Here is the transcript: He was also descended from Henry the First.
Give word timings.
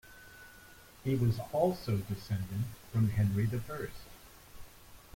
He 1.03 1.13
was 1.13 1.37
also 1.53 1.97
descended 1.97 2.63
from 2.91 3.09
Henry 3.09 3.45
the 3.45 3.59
First. 3.61 4.01